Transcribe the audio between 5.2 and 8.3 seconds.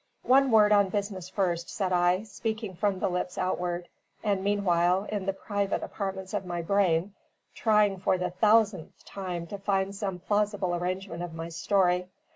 the private apartments of my brain) trying for